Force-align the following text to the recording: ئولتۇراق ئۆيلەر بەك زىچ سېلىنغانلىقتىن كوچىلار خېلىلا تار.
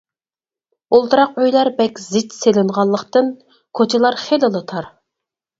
ئولتۇراق 0.97 1.35
ئۆيلەر 1.43 1.69
بەك 1.81 2.01
زىچ 2.05 2.33
سېلىنغانلىقتىن 2.37 3.31
كوچىلار 3.81 4.21
خېلىلا 4.25 4.65
تار. 4.73 4.91